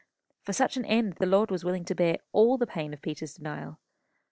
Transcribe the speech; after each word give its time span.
For 0.41 0.51
such 0.51 0.77
an 0.77 0.85
end 0.85 1.17
the 1.19 1.27
Lord 1.27 1.51
was 1.51 1.63
willing 1.63 1.85
to 1.85 1.93
bear 1.93 2.17
all 2.31 2.57
the 2.57 2.65
pain 2.65 2.91
of 2.91 3.03
Peter's 3.03 3.35
denial. 3.35 3.77